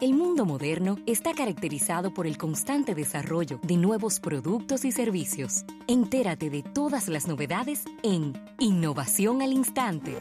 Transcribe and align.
El 0.00 0.14
mundo 0.14 0.44
moderno 0.44 0.96
está 1.06 1.34
caracterizado 1.34 2.14
por 2.14 2.28
el 2.28 2.38
constante 2.38 2.94
desarrollo 2.94 3.58
de 3.64 3.76
nuevos 3.76 4.20
productos 4.20 4.84
y 4.84 4.92
servicios. 4.92 5.64
Entérate 5.88 6.50
de 6.50 6.62
todas 6.62 7.08
las 7.08 7.26
novedades 7.26 7.82
en 8.04 8.40
Innovación 8.60 9.42
al 9.42 9.52
Instante. 9.52 10.20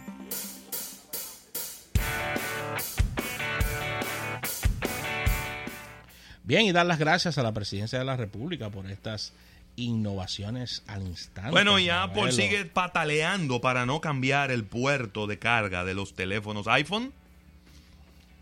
Bien, 6.43 6.65
y 6.65 6.71
dar 6.71 6.87
las 6.87 6.97
gracias 6.97 7.37
a 7.37 7.43
la 7.43 7.53
Presidencia 7.53 7.99
de 7.99 8.05
la 8.05 8.17
República 8.17 8.71
por 8.71 8.89
estas 8.89 9.33
innovaciones 9.75 10.81
al 10.87 11.03
instante. 11.03 11.51
Bueno, 11.51 11.77
y 11.77 11.89
Apple 11.89 12.31
sigue 12.31 12.65
pataleando 12.65 13.61
para 13.61 13.85
no 13.85 14.01
cambiar 14.01 14.49
el 14.49 14.65
puerto 14.65 15.27
de 15.27 15.37
carga 15.37 15.85
de 15.85 15.93
los 15.93 16.15
teléfonos 16.15 16.67
iPhone. 16.67 17.13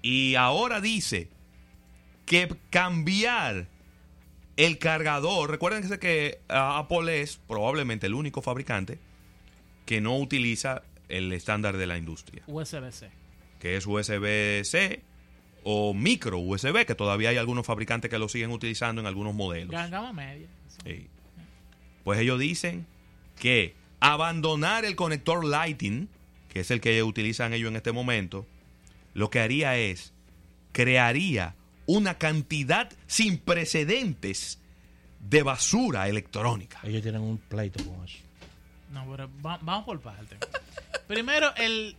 Y 0.06 0.36
ahora 0.36 0.82
dice 0.82 1.30
que 2.28 2.48
cambiar 2.70 3.68
el 4.56 4.78
cargador, 4.78 5.50
recuerden 5.50 5.98
que 5.98 6.42
ah, 6.48 6.78
Apple 6.78 7.22
es 7.24 7.38
probablemente 7.38 8.06
el 8.06 8.14
único 8.14 8.44
fabricante 8.44 9.00
que 9.88 10.02
no 10.02 10.16
utiliza 10.20 10.84
el 11.10 11.34
estándar 11.34 11.78
de 11.78 11.88
la 11.88 11.98
industria. 11.98 12.44
USB-C. 12.46 13.10
Que 13.60 13.78
es 13.78 13.88
USB-C 13.88 15.02
o 15.64 15.96
micro 15.96 16.38
USB, 16.38 16.86
que 16.86 16.94
todavía 16.94 17.30
hay 17.30 17.38
algunos 17.38 17.66
fabricantes 17.66 18.12
que 18.12 18.20
lo 18.20 18.30
siguen 18.30 18.52
utilizando 18.52 19.02
en 19.02 19.08
algunos 19.08 19.34
modelos. 19.34 19.72
Gama 19.72 20.14
media. 20.14 20.48
Sí. 20.86 21.08
Pues 22.04 22.20
ellos 22.20 22.40
dicen 22.40 22.86
que 23.40 23.74
abandonar 24.02 24.86
el 24.86 24.96
conector 24.96 25.44
Lighting, 25.44 26.10
que 26.50 26.60
es 26.60 26.70
el 26.70 26.80
que 26.80 27.02
utilizan 27.02 27.54
ellos 27.54 27.72
en 27.72 27.78
este 27.78 27.92
momento, 27.92 28.46
lo 29.16 29.32
que 29.32 29.40
haría 29.40 29.76
es 29.78 30.14
crearía 30.72 31.56
una 31.88 32.18
cantidad 32.18 32.92
sin 33.08 33.40
precedentes 33.40 34.60
de 35.20 35.42
basura 35.42 36.08
electrónica. 36.08 36.80
Ellos 36.84 37.02
tienen 37.02 37.22
un 37.22 37.38
pleito 37.38 37.84
con 37.84 38.04
eso. 38.06 38.20
No, 38.92 39.10
pero 39.10 39.30
vamos 39.42 39.86
por 39.86 40.00
parte. 40.02 40.38
Primero, 41.08 41.56
el 41.56 41.96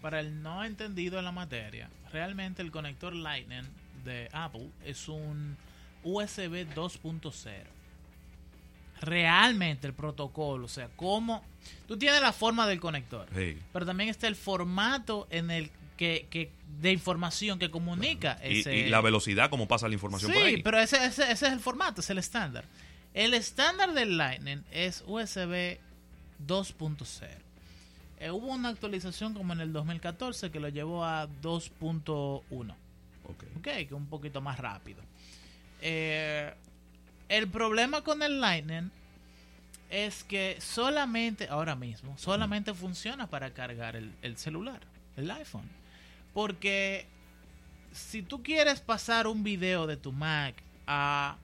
para 0.00 0.20
el 0.20 0.42
no 0.42 0.64
entendido 0.64 1.18
en 1.18 1.24
la 1.26 1.32
materia, 1.32 1.90
realmente 2.12 2.62
el 2.62 2.70
conector 2.70 3.14
Lightning 3.14 3.68
de 4.04 4.28
Apple 4.32 4.70
es 4.84 5.08
un 5.08 5.56
USB 6.02 6.66
2.0 6.74 7.80
realmente 9.00 9.86
el 9.86 9.94
protocolo, 9.94 10.66
o 10.66 10.68
sea, 10.68 10.88
cómo 10.94 11.42
tú 11.88 11.96
tienes 11.96 12.20
la 12.20 12.32
forma 12.32 12.66
del 12.66 12.80
conector, 12.80 13.26
pero 13.72 13.86
también 13.86 14.10
está 14.10 14.28
el 14.28 14.36
formato 14.36 15.26
en 15.30 15.50
el 15.50 15.70
que, 16.00 16.28
que 16.30 16.50
de 16.80 16.92
información 16.92 17.58
que 17.58 17.70
comunica 17.70 18.38
ese... 18.42 18.74
y, 18.74 18.88
la 18.88 19.02
velocidad 19.02 19.50
como 19.50 19.68
pasa 19.68 19.86
la 19.86 19.92
información 19.92 20.32
por 20.32 20.42
ahí. 20.42 20.62
pero 20.62 20.80
ese, 20.80 21.04
ese, 21.04 21.30
es 21.30 21.42
el 21.42 21.60
formato, 21.60 22.00
es 22.00 22.08
el 22.08 22.16
estándar. 22.16 22.64
El 23.12 23.34
estándar 23.34 23.92
del 23.92 24.16
Lightning 24.16 24.64
es 24.72 25.04
USB 25.06 25.76
2.0. 26.46 27.28
Eh, 28.18 28.30
hubo 28.30 28.46
una 28.46 28.70
actualización 28.70 29.34
como 29.34 29.52
en 29.52 29.60
el 29.60 29.74
2014 29.74 30.50
que 30.50 30.58
lo 30.58 30.70
llevó 30.70 31.04
a 31.04 31.28
2.1. 31.42 32.74
Ok. 33.24 33.44
Ok, 33.58 33.62
que 33.62 33.80
es 33.82 33.92
un 33.92 34.06
poquito 34.06 34.40
más 34.40 34.58
rápido. 34.58 35.02
Eh, 35.82 36.50
el 37.28 37.46
problema 37.48 38.00
con 38.00 38.22
el 38.22 38.40
Lightning 38.40 38.90
es 39.90 40.24
que 40.24 40.56
solamente, 40.60 41.46
ahora 41.50 41.76
mismo, 41.76 42.16
solamente 42.16 42.72
funciona 42.72 43.26
para 43.26 43.50
cargar 43.50 43.96
el, 43.96 44.36
celular, 44.38 44.80
el 45.18 45.30
iPhone. 45.30 45.68
Porque 46.32 47.06
si 47.92 48.22
tú 48.22 48.42
quieres 48.42 48.80
pasar 48.80 49.26
un 49.26 49.42
video 49.42 49.86
de 49.86 49.96
tu 49.96 50.12
Mac 50.12 50.54
a, 50.86 51.36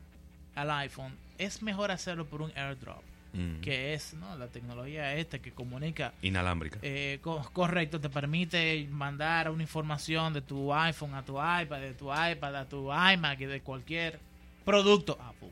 al 0.54 0.70
iPhone, 0.70 1.16
es 1.38 1.62
mejor 1.62 1.90
hacerlo 1.90 2.26
por 2.26 2.42
un 2.42 2.52
airdrop. 2.56 3.02
Mm. 3.32 3.60
Que 3.60 3.92
es 3.92 4.14
¿no? 4.14 4.36
la 4.38 4.46
tecnología 4.48 5.14
esta 5.14 5.38
que 5.38 5.52
comunica. 5.52 6.14
Inalámbrica. 6.22 6.78
Eh, 6.82 7.20
correcto, 7.52 8.00
te 8.00 8.08
permite 8.08 8.86
mandar 8.90 9.50
una 9.50 9.62
información 9.62 10.32
de 10.32 10.40
tu 10.40 10.72
iPhone 10.72 11.14
a 11.14 11.22
tu 11.22 11.34
iPad, 11.34 11.80
de 11.80 11.92
tu 11.92 12.06
iPad 12.06 12.56
a 12.56 12.68
tu 12.68 12.90
iMac 12.90 13.40
y 13.40 13.46
de 13.46 13.60
cualquier 13.60 14.18
producto 14.64 15.18
Apple. 15.20 15.50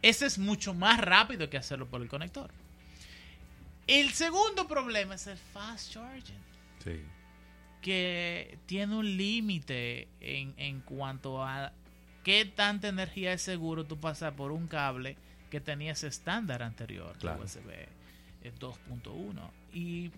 Ese 0.00 0.24
es 0.24 0.38
mucho 0.38 0.72
más 0.72 0.98
rápido 0.98 1.50
que 1.50 1.58
hacerlo 1.58 1.86
por 1.86 2.00
el 2.00 2.08
conector. 2.08 2.50
El 3.86 4.10
segundo 4.12 4.66
problema 4.66 5.16
es 5.16 5.26
el 5.26 5.36
fast 5.36 5.92
charging. 5.92 6.38
Sí. 6.82 7.02
Que 7.80 8.58
tiene 8.66 8.96
un 8.96 9.16
límite 9.16 10.08
en, 10.20 10.80
cuanto 10.80 11.42
a 11.42 11.72
qué 12.24 12.44
tanta 12.44 12.88
energía 12.88 13.32
es 13.32 13.42
seguro 13.42 13.84
tú 13.84 13.98
pasar 13.98 14.34
por 14.34 14.52
un 14.52 14.66
cable 14.66 15.16
que 15.48 15.60
tenía 15.60 15.92
ese 15.92 16.06
estándar 16.06 16.62
anterior, 16.62 17.16
claro. 17.18 17.42
USB 17.42 17.70
2.1. 18.58 19.50
Y 19.72 20.10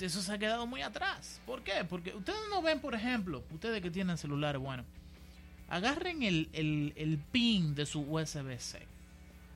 eso 0.00 0.22
se 0.22 0.32
ha 0.32 0.38
quedado 0.38 0.66
muy 0.66 0.82
atrás. 0.82 1.40
¿Por 1.46 1.62
qué? 1.62 1.84
Porque 1.88 2.14
ustedes 2.14 2.38
no 2.50 2.62
ven, 2.62 2.80
por 2.80 2.94
ejemplo, 2.94 3.44
ustedes 3.50 3.82
que 3.82 3.90
tienen 3.90 4.16
celulares, 4.16 4.60
bueno, 4.60 4.84
agarren 5.68 6.22
el, 6.22 7.20
pin 7.30 7.74
de 7.74 7.86
su 7.86 8.00
USB-C. 8.00 8.86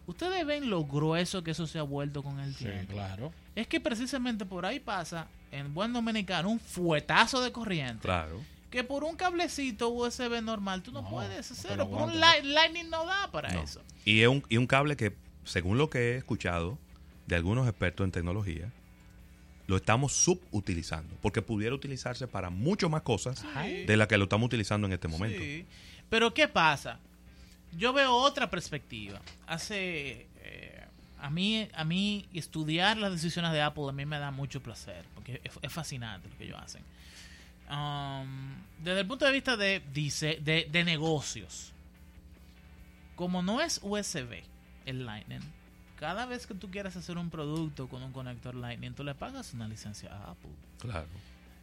Ustedes 0.07 0.45
ven 0.45 0.69
lo 0.69 0.85
grueso 0.85 1.43
que 1.43 1.53
eso 1.53 1.67
se 1.67 1.79
ha 1.79 1.83
vuelto 1.83 2.23
con 2.23 2.39
el 2.41 2.55
tiempo. 2.55 2.81
Sí, 2.81 2.87
claro. 2.89 3.33
Es 3.55 3.67
que 3.67 3.81
precisamente 3.81 4.45
por 4.45 4.67
ahí 4.67 4.81
pasa, 4.81 5.29
en 5.55 5.73
buen 5.73 5.93
dominicano, 5.93 6.51
un 6.51 6.61
fuetazo 6.61 7.41
de 7.41 7.53
corriente. 7.53 8.03
Claro. 8.03 8.41
Que 8.71 8.83
por 8.83 9.05
un 9.05 9.15
cablecito 9.15 9.89
USB 9.89 10.43
normal 10.43 10.83
tú 10.83 10.91
no, 10.91 11.09
puedes 11.09 11.51
hacerlo. 11.51 11.89
por 11.89 12.03
un 12.03 12.19
Lightning 12.19 12.91
no 12.91 13.07
da 13.07 13.31
para 13.31 13.63
eso. 13.63 13.81
Y 14.05 14.23
es 14.23 14.29
un, 14.29 14.43
y 14.49 14.57
un 14.57 14.67
cable 14.67 14.97
que, 14.97 15.15
según 15.45 15.79
lo 15.79 15.91
que 15.91 16.13
he 16.13 16.17
escuchado 16.17 16.77
de 17.27 17.37
algunos 17.37 17.69
expertos 17.69 18.05
en 18.05 18.11
tecnología, 18.11 18.73
lo 19.69 19.77
estamos 19.77 20.13
subutilizando. 20.13 21.17
Porque 21.23 21.41
pudiera 21.41 21.75
utilizarse 21.75 22.27
para 22.27 22.51
mucho 22.51 22.89
más 22.89 23.03
cosas 23.03 23.45
de 23.87 23.97
las 23.97 24.09
que 24.09 24.19
lo 24.19 24.25
estamos 24.25 24.47
utilizando 24.47 24.89
en 24.89 24.93
este 24.93 25.07
momento. 25.07 25.39
Sí. 25.39 25.65
Pero 26.11 26.35
¿qué 26.35 26.49
pasa? 26.49 26.99
Yo 27.77 27.93
veo 27.93 28.13
otra 28.13 28.51
perspectiva. 28.51 29.21
Hace 29.47 30.27
a 31.25 31.31
mí 31.31 31.67
a 31.73 31.85
mí 31.85 32.29
estudiar 32.35 32.99
las 32.99 33.11
decisiones 33.11 33.51
de 33.53 33.63
Apple 33.63 33.85
a 33.89 33.93
mí 33.93 34.05
me 34.05 34.19
da 34.19 34.31
mucho 34.31 34.63
placer 34.63 35.07
porque 35.15 35.41
es, 35.63 35.73
fascinante 35.73 36.29
lo 36.29 36.37
que 36.37 36.45
ellos 36.45 36.61
hacen. 36.63 36.83
Um, 37.71 38.57
desde 38.79 39.01
el 39.01 39.07
punto 39.07 39.25
de 39.25 39.33
vista 39.33 39.57
de, 39.57 39.83
dice, 39.91 40.39
de, 40.43 40.69
de 40.71 40.85
negocios, 40.85 41.73
como 43.17 43.43
no 43.43 43.63
es 43.63 43.81
USB 43.83 44.43
el 44.85 45.07
Lightning, 45.07 45.41
cada 45.99 46.27
vez 46.27 46.47
que 46.47 46.53
tú 46.53 46.71
quieras 46.71 46.95
hacer 46.95 47.17
un 47.17 47.31
producto 47.31 47.89
con 47.89 48.03
un 48.03 48.13
conector 48.13 48.55
Lightning, 48.55 48.93
tú 48.93 49.03
le 49.03 49.15
pagas 49.15 49.55
una 49.55 49.67
licencia 49.67 50.13
a 50.13 50.33
Apple. 50.33 50.51
Claro. 50.79 51.09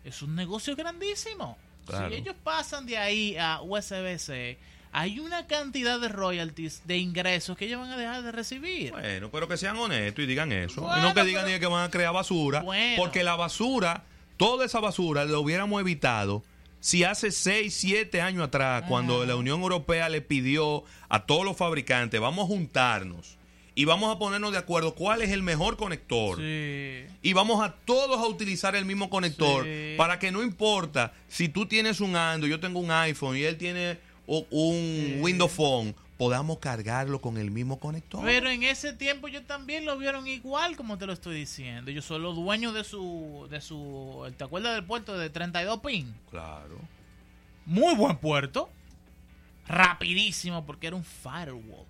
Es 0.03 0.23
un 0.23 0.33
negocio 0.33 0.75
grandísimo. 0.75 1.55
Si 1.85 2.16
ellos 2.16 2.35
pasan 2.43 2.88
de 2.88 2.97
ahí 2.97 3.38
a 3.38 3.61
USB-C, 3.61 4.57
hay 4.91 5.19
una 5.19 5.47
cantidad 5.47 6.00
de 6.00 6.09
royalties, 6.09 6.81
de 6.85 6.97
ingresos 6.97 7.57
que 7.57 7.66
ellos 7.66 7.79
van 7.79 7.91
a 7.91 7.97
dejar 7.97 8.24
de 8.24 8.31
recibir. 8.31 8.91
Bueno, 8.91 9.29
pero 9.31 9.47
que 9.47 9.57
sean 9.57 9.78
honestos 9.78 10.24
y 10.24 10.28
digan 10.28 10.52
eso. 10.52 10.90
y 10.97 11.02
no 11.02 11.13
que 11.13 11.24
digan 11.24 11.46
que 11.59 11.68
van 11.68 11.85
a 11.85 11.91
crear 11.91 12.13
basura. 12.13 12.63
Porque 12.97 13.24
la 13.24 13.35
basura, 13.35 14.03
toda 14.38 14.66
esa 14.66 14.79
basura, 14.79 15.25
lo 15.25 15.41
hubiéramos 15.41 15.79
evitado 15.79 16.44
si 16.81 17.03
hace 17.03 17.29
6, 17.31 17.74
7 17.74 18.22
años 18.22 18.44
atrás, 18.44 18.85
cuando 18.88 19.24
la 19.24 19.35
Unión 19.35 19.62
Europea 19.62 20.09
le 20.09 20.22
pidió 20.22 20.84
a 21.09 21.25
todos 21.25 21.46
los 21.46 21.56
fabricantes, 21.56 22.19
vamos 22.19 22.46
a 22.46 22.47
juntarnos 22.47 23.38
y 23.75 23.85
vamos 23.85 24.13
a 24.13 24.19
ponernos 24.19 24.52
de 24.52 24.58
acuerdo 24.58 24.96
cuál 24.96 25.22
es 25.22 25.29
el 25.29 25.44
mejor 25.44 25.78
conector. 25.78 26.41
Y 26.41 27.34
vamos 27.34 27.63
a 27.63 27.75
todos 27.85 28.19
a 28.19 28.25
utilizar 28.25 28.75
el 28.75 28.85
mismo 28.85 29.12
conector 29.12 29.66
para 29.96 30.18
que 30.18 30.31
no 30.31 30.41
importa 30.41 31.13
si 31.28 31.50
tú 31.50 31.68
tienes 31.68 32.02
un 32.02 32.16
Android, 32.16 32.52
yo 32.52 32.59
tengo 32.59 32.79
un 32.79 32.90
iPhone 32.90 33.38
y 33.38 33.43
él 33.43 33.58
tiene 33.58 33.99
un 34.28 35.20
Windows 35.22 35.52
Phone, 35.52 35.96
podamos 36.18 36.59
cargarlo 36.59 37.20
con 37.20 37.38
el 37.38 37.52
mismo 37.52 37.79
conector. 37.79 38.23
Pero 38.23 38.50
en 38.50 38.64
ese 38.64 38.94
tiempo 38.94 39.28
yo 39.28 39.44
también 39.44 39.85
lo 39.85 39.97
vieron 39.97 40.28
igual 40.28 40.76
como 40.76 40.97
te 40.97 41.06
lo 41.06 41.14
estoy 41.14 41.35
diciendo. 41.35 41.91
Yo 41.91 42.02
soy 42.02 42.20
los 42.20 42.35
dueños 42.35 42.73
de 42.73 42.84
su 42.84 43.47
de 43.50 43.62
su 43.62 44.32
¿te 44.38 44.44
acuerdas 44.44 44.76
del 44.76 44.85
puerto 44.85 45.18
de 45.18 45.29
32 45.29 45.79
pin? 45.79 46.14
Claro. 46.29 46.78
Muy 47.66 47.96
buen 47.96 48.18
puerto. 48.18 48.70
Rapidísimo 49.68 50.66
porque 50.66 50.88
era 50.88 50.96
un 50.96 51.03
firewall. 51.03 51.85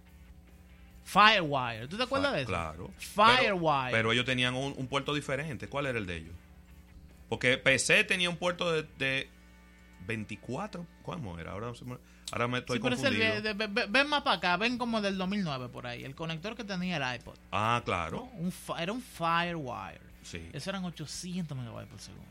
Firewire. 1.03 1.87
¿Tú 1.87 1.97
te 1.97 2.03
acuerdas 2.03 2.33
de 2.33 2.41
eso? 2.41 2.47
Claro. 2.47 2.89
Firewire. 2.97 3.91
Pero, 3.91 4.13
ellos 4.13 4.25
tenían 4.25 4.55
un, 4.55 4.87
puerto 4.87 5.13
diferente. 5.13 5.67
¿Cuál 5.67 5.87
era 5.87 5.97
el 5.99 6.05
de 6.05 6.17
ellos? 6.17 6.33
Porque 7.27 7.57
PC 7.57 8.05
tenía 8.05 8.29
un 8.29 8.37
puerto 8.37 8.71
de, 8.71 9.29
24. 10.07 10.85
¿Cómo 11.03 11.39
era? 11.39 11.51
Ahora, 11.51 11.71
ahora 12.31 12.47
me 12.47 12.59
estoy 12.59 12.79
confundido. 12.79 13.41
ven 13.89 14.07
más 14.07 14.21
para 14.23 14.37
acá. 14.37 14.57
Ven 14.57 14.77
como 14.77 15.01
del 15.01 15.17
2009 15.17 15.69
por 15.69 15.87
ahí. 15.87 16.03
El 16.03 16.15
conector 16.15 16.55
que 16.55 16.63
tenía 16.63 16.97
el 16.97 17.19
iPod. 17.19 17.35
Ah, 17.51 17.81
claro. 17.85 18.29
era 18.77 18.91
un 18.91 19.01
Firewire. 19.01 20.01
Sí. 20.23 20.49
Eso 20.53 20.69
eran 20.69 20.85
800 20.85 21.57
megabytes 21.57 21.89
por 21.89 21.99
segundo. 21.99 22.25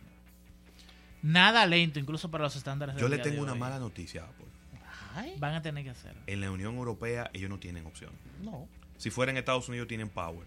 nada 1.23 1.67
lento, 1.67 1.99
incluso 1.99 2.31
para 2.31 2.45
los 2.45 2.55
estándares 2.55 2.97
Yo 2.97 3.09
le 3.09 3.19
tengo 3.19 3.43
una 3.43 3.55
mala 3.55 3.79
noticia 3.79 4.23
a 4.23 4.27
Apple. 4.27 4.47
Van 5.39 5.55
a 5.55 5.63
tener 5.63 5.85
que 5.85 5.91
hacerlo. 5.91 6.23
En 6.27 6.41
la 6.41 6.51
Unión 6.51 6.77
Europea 6.77 7.31
ellos 7.33 7.51
no 7.51 7.59
tienen 7.59 7.87
opción. 7.87 8.13
No. 8.43 8.69
Si 8.97 9.11
fuera 9.11 9.33
en 9.33 9.39
Estados 9.39 9.69
Unidos 9.69 9.89
tienen 9.89 10.09
power. 10.09 10.47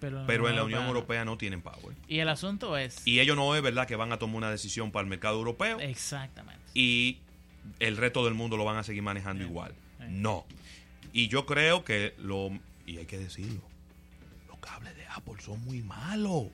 Pero, 0.00 0.48
en 0.48 0.56
la 0.56 0.64
Unión 0.64 0.86
Europea 0.86 1.24
no 1.24 1.36
tienen 1.36 1.60
power. 1.60 1.94
Y 2.08 2.18
el 2.18 2.28
asunto 2.28 2.76
es... 2.76 3.06
Y 3.06 3.20
ellos 3.20 3.36
no 3.36 3.54
es 3.54 3.62
verdad 3.62 3.86
que 3.86 3.96
van 3.96 4.12
a 4.12 4.18
tomar 4.18 4.36
una 4.36 4.50
decisión 4.50 4.90
para 4.90 5.04
el 5.04 5.10
mercado 5.10 5.36
europeo. 5.36 5.78
Exactamente. 5.78 6.62
Y 6.74 7.18
el 7.78 7.96
resto 7.96 8.24
del 8.24 8.34
mundo 8.34 8.56
lo 8.56 8.64
van 8.64 8.78
a 8.78 8.82
seguir 8.82 9.02
manejando 9.02 9.44
igual. 9.44 9.74
No. 10.08 10.46
Y 11.12 11.28
yo 11.28 11.44
creo 11.46 11.84
que 11.84 12.14
lo... 12.18 12.50
Y 12.86 12.96
hay 12.96 13.06
que 13.06 13.18
decirlo. 13.18 13.60
Los 14.48 14.58
cables 14.58 14.96
de 14.96 15.06
Apple 15.06 15.34
son 15.40 15.62
muy 15.64 15.82
malos. 15.82 16.46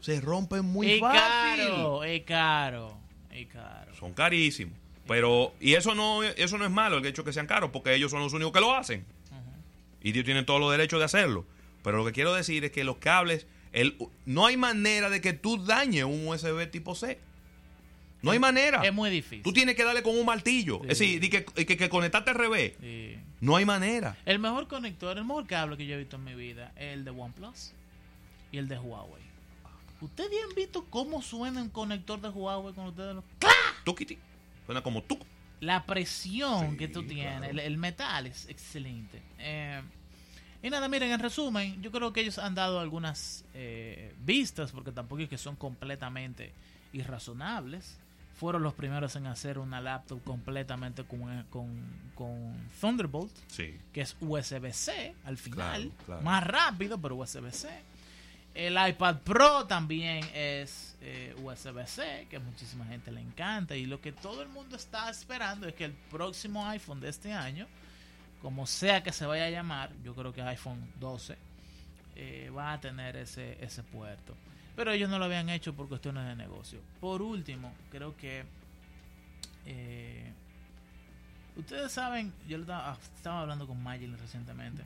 Se 0.00 0.20
rompen 0.20 0.64
muy 0.64 0.92
es 0.92 1.00
Caro, 1.00 2.04
es 2.04 2.22
caro, 2.22 2.96
es 3.32 3.46
caro. 3.48 3.94
Son 3.96 4.12
carísimos. 4.14 4.78
Pero, 5.08 5.54
y 5.58 5.74
eso 5.74 5.94
no, 5.94 6.22
eso 6.22 6.58
no 6.58 6.64
es 6.64 6.70
malo, 6.70 6.98
el 6.98 7.06
hecho 7.06 7.24
que 7.24 7.32
sean 7.32 7.46
caros, 7.46 7.70
porque 7.72 7.94
ellos 7.94 8.10
son 8.10 8.20
los 8.20 8.32
únicos 8.32 8.52
que 8.52 8.60
lo 8.60 8.74
hacen. 8.74 9.04
Y 10.02 10.10
ellos 10.10 10.24
tienen 10.24 10.46
todos 10.46 10.60
los 10.60 10.70
derechos 10.70 11.00
de 11.00 11.06
hacerlo. 11.06 11.46
Pero 11.88 11.96
lo 11.96 12.04
que 12.04 12.12
quiero 12.12 12.34
decir 12.34 12.66
es 12.66 12.70
que 12.70 12.84
los 12.84 12.98
cables, 12.98 13.46
el, 13.72 13.96
no 14.26 14.44
hay 14.44 14.58
manera 14.58 15.08
de 15.08 15.22
que 15.22 15.32
tú 15.32 15.64
dañes 15.64 16.04
un 16.04 16.28
USB 16.28 16.70
tipo 16.70 16.94
C. 16.94 17.18
No 18.20 18.30
hay 18.30 18.38
manera. 18.38 18.82
Es 18.82 18.92
muy 18.92 19.08
difícil. 19.08 19.42
Tú 19.42 19.54
tienes 19.54 19.74
que 19.74 19.84
darle 19.84 20.02
con 20.02 20.14
un 20.14 20.26
martillo. 20.26 20.82
Es 20.82 20.98
decir, 20.98 21.18
que, 21.30 21.46
que, 21.46 21.78
que 21.78 21.88
conectarte 21.88 22.28
al 22.32 22.36
revés. 22.36 22.74
No 23.40 23.56
hay 23.56 23.64
manera. 23.64 24.18
El 24.26 24.38
mejor 24.38 24.68
conector, 24.68 25.16
el 25.16 25.24
mejor 25.24 25.46
cable 25.46 25.78
que 25.78 25.86
yo 25.86 25.94
he 25.94 25.98
visto 25.98 26.16
en 26.16 26.24
mi 26.24 26.34
vida 26.34 26.74
es 26.76 26.92
el 26.92 27.06
de 27.06 27.10
OnePlus 27.10 27.72
y 28.52 28.58
el 28.58 28.68
de 28.68 28.78
Huawei. 28.78 29.22
¿Ustedes 30.02 30.44
han 30.46 30.54
visto 30.54 30.84
cómo 30.90 31.22
suena 31.22 31.62
un 31.62 31.70
conector 31.70 32.20
de 32.20 32.28
Huawei 32.28 32.74
cuando 32.74 32.90
ustedes 32.90 33.14
lo... 33.14 33.24
Tukiti. 33.84 34.18
Suena 34.66 34.82
como 34.82 35.02
tú. 35.02 35.18
La 35.60 35.86
presión 35.86 36.76
que 36.76 36.86
tú 36.86 37.02
tienes, 37.04 37.56
el, 37.56 37.78
metal 37.78 38.26
es 38.26 38.46
excelente. 38.50 39.22
Eh, 39.38 39.80
y 40.62 40.70
nada, 40.70 40.88
miren, 40.88 41.12
en 41.12 41.20
resumen, 41.20 41.80
yo 41.82 41.92
creo 41.92 42.12
que 42.12 42.20
ellos 42.20 42.38
han 42.38 42.54
dado 42.54 42.80
algunas 42.80 43.44
eh, 43.54 44.14
vistas, 44.24 44.72
porque 44.72 44.90
tampoco 44.90 45.22
es 45.22 45.28
que 45.28 45.38
son 45.38 45.54
completamente 45.54 46.52
irrazonables. 46.92 47.98
Fueron 48.34 48.62
los 48.62 48.74
primeros 48.74 49.14
en 49.16 49.26
hacer 49.26 49.58
una 49.58 49.80
laptop 49.80 50.22
completamente 50.22 51.04
con, 51.04 51.44
con, 52.14 52.68
Thunderbolt, 52.80 53.32
que 53.56 54.00
es 54.00 54.16
USB-C 54.20 55.14
al 55.24 55.36
final, 55.38 55.92
más 56.22 56.44
rápido, 56.44 57.00
pero 57.00 57.16
USB-C. 57.16 57.68
El 58.54 58.76
iPad 58.88 59.18
Pro 59.18 59.66
también 59.66 60.24
es 60.34 60.96
eh, 61.00 61.34
USB-C, 61.42 62.26
que 62.28 62.36
a 62.36 62.40
muchísima 62.40 62.84
gente 62.86 63.12
le 63.12 63.20
encanta. 63.20 63.76
Y 63.76 63.86
lo 63.86 64.00
que 64.00 64.12
todo 64.12 64.42
el 64.42 64.48
mundo 64.48 64.76
está 64.76 65.10
esperando 65.10 65.68
es 65.68 65.74
que 65.74 65.84
el 65.84 65.92
próximo 65.92 66.66
iPhone 66.66 67.00
de 67.00 67.08
este 67.08 67.32
año 67.32 67.68
como 68.42 68.66
sea 68.66 69.02
que 69.02 69.12
se 69.12 69.26
vaya 69.26 69.46
a 69.46 69.50
llamar, 69.50 69.90
yo 70.02 70.14
creo 70.14 70.32
que 70.32 70.42
iPhone 70.42 70.92
12 71.00 71.36
eh, 72.16 72.50
va 72.56 72.72
a 72.72 72.80
tener 72.80 73.16
ese, 73.16 73.62
ese 73.64 73.82
puerto. 73.82 74.34
Pero 74.76 74.92
ellos 74.92 75.10
no 75.10 75.18
lo 75.18 75.24
habían 75.24 75.48
hecho 75.48 75.74
por 75.74 75.88
cuestiones 75.88 76.24
de 76.26 76.36
negocio. 76.36 76.80
Por 77.00 77.20
último, 77.20 77.72
creo 77.90 78.16
que 78.16 78.44
eh, 79.66 80.32
ustedes 81.56 81.90
saben, 81.92 82.32
yo 82.46 82.58
estaba, 82.58 82.96
estaba 83.16 83.40
hablando 83.40 83.66
con 83.66 83.82
Magil 83.82 84.16
recientemente. 84.18 84.84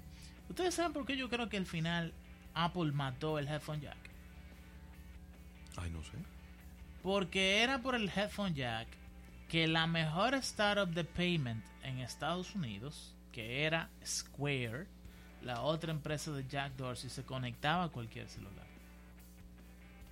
Ustedes 0.48 0.74
saben 0.74 0.92
por 0.92 1.06
qué 1.06 1.16
yo 1.16 1.28
creo 1.28 1.48
que 1.48 1.56
al 1.58 1.66
final 1.66 2.12
Apple 2.54 2.92
mató 2.92 3.38
el 3.38 3.48
headphone 3.48 3.80
jack. 3.80 3.98
Ay, 5.76 5.90
no 5.90 6.02
sé. 6.02 6.12
Porque 7.02 7.62
era 7.62 7.82
por 7.82 7.94
el 7.94 8.08
headphone 8.08 8.54
jack 8.54 8.88
que 9.48 9.66
la 9.66 9.86
mejor 9.86 10.34
startup 10.34 10.88
de 10.88 11.04
payment 11.04 11.64
en 11.82 11.98
Estados 11.98 12.54
Unidos 12.54 13.14
que 13.32 13.64
era 13.64 13.88
Square, 14.04 14.86
la 15.42 15.62
otra 15.62 15.90
empresa 15.90 16.30
de 16.30 16.46
Jack 16.46 16.76
Dorsey, 16.76 17.10
se 17.10 17.24
conectaba 17.24 17.84
a 17.84 17.88
cualquier 17.88 18.28
celular. 18.28 18.66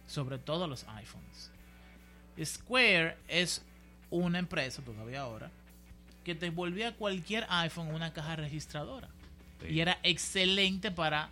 Sobre 0.07 0.39
todo 0.39 0.65
a 0.65 0.67
los 0.67 0.85
iPhones. 0.89 1.51
Square 2.43 3.17
es 3.29 3.63
una 4.11 4.39
empresa, 4.39 4.83
todavía 4.83 5.21
ahora, 5.21 5.51
que 6.25 6.35
te 6.35 6.51
volvía 6.51 6.97
cualquier 6.97 7.47
iPhone 7.49 7.95
una 7.95 8.13
caja 8.13 8.37
registradora. 8.37 9.09
Y 9.69 9.81
era 9.81 9.99
excelente 10.03 10.91
para 10.91 11.29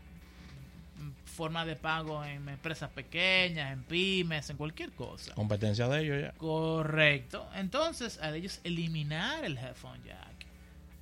forma 1.25 1.65
de 1.65 1.77
pago 1.77 2.25
en 2.25 2.49
empresas 2.49 2.91
pequeñas, 2.91 3.73
en 3.73 3.85
pymes, 3.85 4.51
en 4.51 4.57
cualquier 4.57 4.91
cosa. 4.91 5.35
Competencia 5.35 5.87
de 5.87 6.03
ellos 6.03 6.21
ya. 6.21 6.33
Correcto. 6.33 7.49
Entonces, 7.55 8.19
al 8.19 8.35
ellos 8.35 8.61
eliminar 8.65 9.45
el 9.45 9.57
headphone 9.57 10.03
jack, 10.05 10.38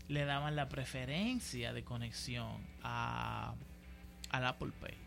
le 0.08 0.24
daban 0.24 0.56
la 0.56 0.68
preferencia 0.68 1.72
de 1.72 1.84
conexión 1.84 2.64
a, 2.82 3.54
al 4.30 4.44
Apple 4.44 4.72
Pay. 4.80 5.06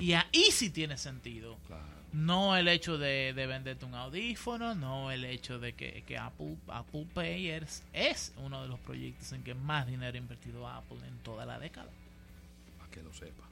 Y 0.00 0.12
ahí 0.12 0.50
sí 0.52 0.70
tiene 0.70 0.96
sentido. 0.96 1.58
No 2.12 2.56
el 2.56 2.68
hecho 2.68 2.98
de, 2.98 3.32
venderte 3.34 3.84
un 3.84 3.94
audífono, 3.94 4.74
no 4.74 5.10
el 5.10 5.24
hecho 5.24 5.58
de 5.58 5.74
que, 5.74 6.18
Apple, 6.18 6.56
Apple 6.68 7.06
Pay 7.12 7.50
es, 7.50 7.84
es, 7.92 8.34
uno 8.36 8.62
de 8.62 8.68
los 8.68 8.78
proyectos 8.80 9.32
en 9.32 9.42
que 9.42 9.54
más 9.54 9.86
dinero 9.86 10.14
ha 10.14 10.18
invertido 10.18 10.68
Apple 10.68 10.98
en 11.06 11.18
toda 11.18 11.46
la 11.46 11.58
década. 11.58 11.90
Para 12.78 12.90
que 12.90 13.02
lo 13.02 13.12
sepa. 13.12 13.44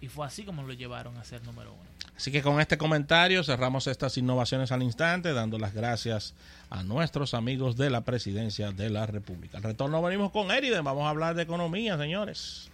Y 0.00 0.08
fue 0.08 0.26
así 0.26 0.44
como 0.44 0.62
lo 0.62 0.72
llevaron 0.72 1.16
a 1.16 1.24
ser 1.24 1.42
número 1.44 1.72
uno. 1.72 1.96
Así 2.16 2.32
que 2.32 2.42
con 2.42 2.60
este 2.60 2.78
comentario 2.78 3.44
cerramos 3.44 3.86
estas 3.86 4.16
innovaciones 4.16 4.72
al 4.72 4.82
instante, 4.82 5.32
dando 5.32 5.58
las 5.58 5.74
gracias 5.74 6.34
a 6.70 6.82
nuestros 6.82 7.34
amigos 7.34 7.76
de 7.76 7.90
la 7.90 8.02
presidencia 8.02 8.72
de 8.72 8.90
la 8.90 9.06
República. 9.06 9.58
Al 9.58 9.62
retorno 9.62 10.02
venimos 10.02 10.30
con 10.32 10.50
Eriden, 10.50 10.84
vamos 10.84 11.04
a 11.04 11.10
hablar 11.10 11.34
de 11.34 11.42
economía, 11.42 11.98
señores. 11.98 12.70